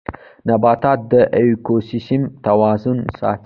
نباتات 0.49 0.99
د 1.11 1.13
ايکوسيستم 1.37 2.21
توازن 2.45 2.97
ساتي 3.19 3.39